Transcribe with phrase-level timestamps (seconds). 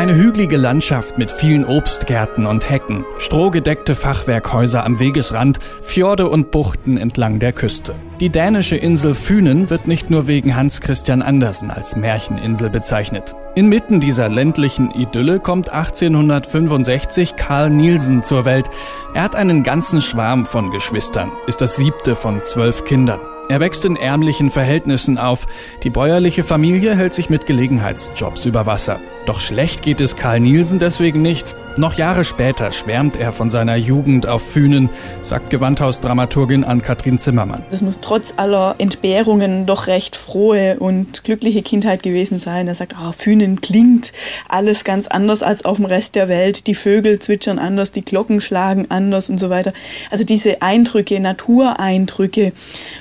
[0.00, 6.96] Eine hügelige Landschaft mit vielen Obstgärten und Hecken, strohgedeckte Fachwerkhäuser am Wegesrand, Fjorde und Buchten
[6.96, 7.94] entlang der Küste.
[8.18, 13.34] Die dänische Insel Fünen wird nicht nur wegen Hans Christian Andersen als Märcheninsel bezeichnet.
[13.54, 18.70] Inmitten dieser ländlichen Idylle kommt 1865 Karl Nielsen zur Welt.
[19.12, 23.20] Er hat einen ganzen Schwarm von Geschwistern, ist das siebte von zwölf Kindern.
[23.50, 25.48] Er wächst in ärmlichen Verhältnissen auf.
[25.82, 29.00] Die bäuerliche Familie hält sich mit Gelegenheitsjobs über Wasser.
[29.30, 31.54] Doch schlecht geht es Karl Nielsen deswegen nicht.
[31.76, 34.90] Noch Jahre später schwärmt er von seiner Jugend auf Fünen,
[35.22, 37.62] sagt Gewandhausdramaturgin Ann-Kathrin Zimmermann.
[37.70, 42.66] Das muss trotz aller Entbehrungen doch recht frohe und glückliche Kindheit gewesen sein.
[42.66, 44.12] Er sagt, ah, Fünen klingt
[44.48, 46.66] alles ganz anders als auf dem Rest der Welt.
[46.66, 49.72] Die Vögel zwitschern anders, die Glocken schlagen anders und so weiter.
[50.10, 52.52] Also diese Eindrücke, Natureindrücke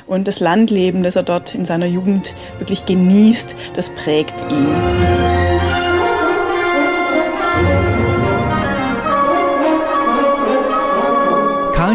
[0.05, 5.38] und das Landleben, das er dort in seiner Jugend wirklich genießt, das prägt ihn.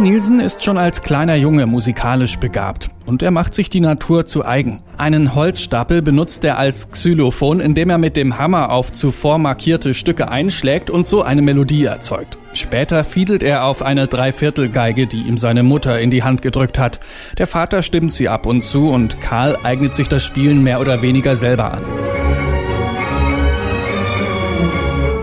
[0.05, 4.45] Nielsen ist schon als kleiner Junge musikalisch begabt und er macht sich die Natur zu
[4.45, 4.83] eigen.
[4.99, 10.29] Einen Holzstapel benutzt er als Xylophon, indem er mit dem Hammer auf zuvor markierte Stücke
[10.29, 12.37] einschlägt und so eine Melodie erzeugt.
[12.53, 17.01] Später fiedelt er auf eine Dreiviertelgeige, die ihm seine Mutter in die Hand gedrückt hat.
[17.39, 21.01] Der Vater stimmt sie ab und zu und Karl eignet sich das Spielen mehr oder
[21.01, 22.04] weniger selber an.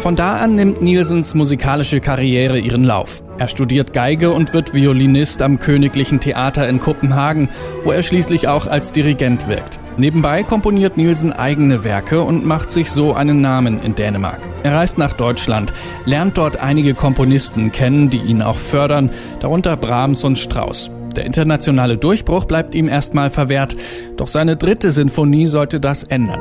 [0.02, 3.24] Von da an nimmt Nielsens musikalische Karriere ihren Lauf.
[3.38, 7.50] Er studiert Geige und wird Violinist am Königlichen Theater in Kopenhagen,
[7.84, 9.80] wo er schließlich auch als Dirigent wirkt.
[9.98, 14.40] Nebenbei komponiert Nielsen eigene Werke und macht sich so einen Namen in Dänemark.
[14.64, 15.72] Er reist nach Deutschland,
[16.06, 20.90] lernt dort einige Komponisten kennen, die ihn auch fördern, darunter Brahms und Strauss.
[21.16, 23.76] Der internationale Durchbruch bleibt ihm erstmal verwehrt,
[24.18, 26.40] doch seine dritte Sinfonie sollte das ändern.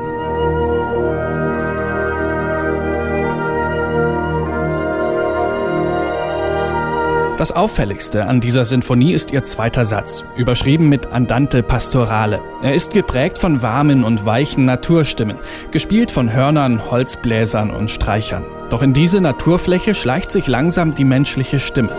[7.41, 12.39] Das auffälligste an dieser Sinfonie ist ihr zweiter Satz, überschrieben mit Andante Pastorale.
[12.61, 15.39] Er ist geprägt von warmen und weichen Naturstimmen,
[15.71, 18.45] gespielt von Hörnern, Holzbläsern und Streichern.
[18.69, 21.89] Doch in diese Naturfläche schleicht sich langsam die menschliche Stimme.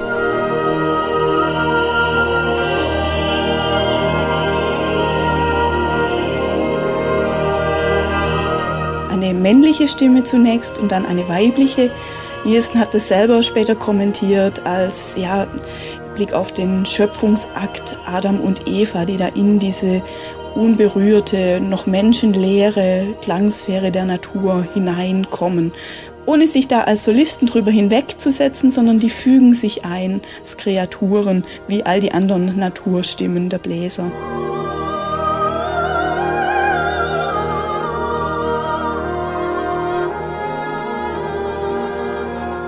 [9.11, 11.91] Eine männliche Stimme zunächst und dann eine weibliche
[12.45, 15.47] Nielsen hat es selber später kommentiert als ja,
[16.15, 20.03] Blick auf den Schöpfungsakt Adam und Eva, die da in diese
[20.57, 25.73] unberührte, noch menschenleere Klangsphäre der Natur hineinkommen.
[26.27, 31.85] Ohne sich da als Solisten drüber hinwegzusetzen, sondern die fügen sich ein als Kreaturen, wie
[31.85, 34.13] all die anderen Naturstimmen der Bläser.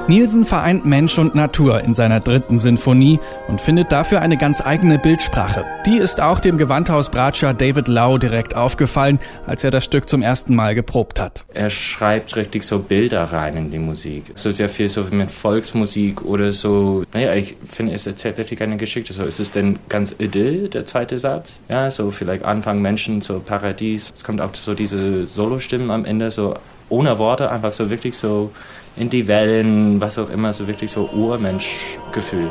[0.07, 4.99] Nielsen vereint Mensch und Natur in seiner dritten Sinfonie und findet dafür eine ganz eigene
[4.99, 5.65] Bildsprache.
[5.87, 10.55] Die ist auch dem Gewandhausbratscher David Lau direkt aufgefallen, als er das Stück zum ersten
[10.55, 11.47] Mal geprobt hat.
[11.55, 14.25] Er schreibt richtig so Bilder rein in die Musik.
[14.35, 17.05] So sehr viel so mit Volksmusik oder so.
[17.15, 19.15] Naja, ich finde, es erzählt wirklich eine Geschichte.
[19.15, 21.65] So, ist es denn ganz idyll, der zweite Satz?
[21.71, 24.13] Ja, so vielleicht Anfang Menschen, so Paradies.
[24.15, 26.57] Es kommt auch so diese Solostimmen am Ende, so
[26.89, 28.51] ohne Worte, einfach so wirklich so
[28.97, 32.51] in die Wellen, was auch immer, so wirklich so Urmensch-Gefühl.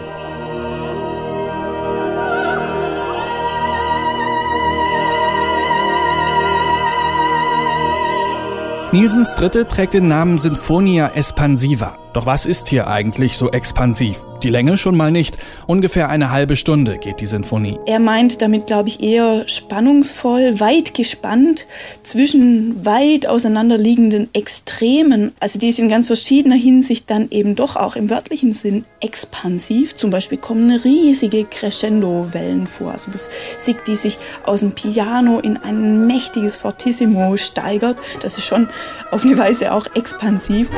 [8.91, 11.97] Nielsens dritte trägt den Namen Sinfonia Espansiva.
[12.13, 14.23] Doch was ist hier eigentlich so expansiv?
[14.43, 15.37] Die Länge schon mal nicht.
[15.67, 17.79] Ungefähr eine halbe Stunde geht die Sinfonie.
[17.85, 21.65] Er meint damit, glaube ich, eher spannungsvoll, weit gespannt
[22.03, 25.31] zwischen weit auseinanderliegenden Extremen.
[25.39, 29.95] Also die ist in ganz verschiedener Hinsicht dann eben doch auch im wörtlichen Sinn expansiv.
[29.95, 32.91] Zum Beispiel kommen riesige Crescendo-Wellen vor.
[32.91, 37.97] Also Musik, die sich aus dem Piano in ein mächtiges Fortissimo steigert.
[38.21, 38.67] Das ist schon
[39.09, 40.69] auf eine Weise auch expansiv.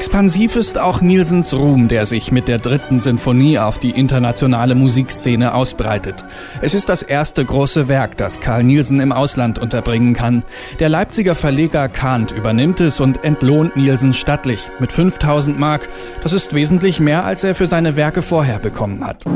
[0.00, 5.52] Expansiv ist auch Nielsens Ruhm, der sich mit der dritten Sinfonie auf die internationale Musikszene
[5.52, 6.24] ausbreitet.
[6.62, 10.42] Es ist das erste große Werk, das Karl Nielsen im Ausland unterbringen kann.
[10.78, 15.86] Der Leipziger Verleger Kahnt übernimmt es und entlohnt Nielsen stattlich mit 5000 Mark.
[16.22, 19.26] Das ist wesentlich mehr, als er für seine Werke vorher bekommen hat.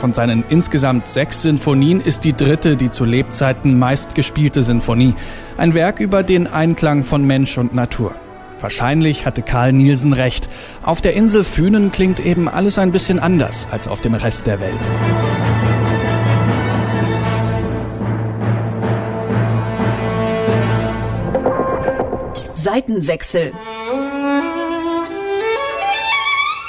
[0.00, 5.14] Von seinen insgesamt sechs Sinfonien ist die dritte die zu Lebzeiten meistgespielte Sinfonie.
[5.58, 8.14] Ein Werk über den Einklang von Mensch und Natur.
[8.60, 10.48] Wahrscheinlich hatte Karl Nielsen recht.
[10.82, 14.58] Auf der Insel Fünen klingt eben alles ein bisschen anders als auf dem Rest der
[14.60, 14.72] Welt.
[22.54, 23.52] Seitenwechsel.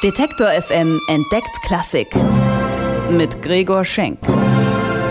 [0.04, 2.10] Detektor FM entdeckt Klassik
[3.18, 4.19] mit Gregor Schenk.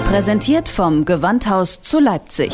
[0.05, 2.53] Präsentiert vom Gewandhaus zu Leipzig.